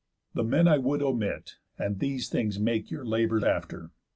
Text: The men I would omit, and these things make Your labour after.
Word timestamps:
The 0.33 0.43
men 0.43 0.67
I 0.67 0.79
would 0.79 1.03
omit, 1.03 1.57
and 1.77 1.99
these 1.99 2.27
things 2.27 2.57
make 2.59 2.89
Your 2.89 3.05
labour 3.05 3.45
after. 3.45 3.91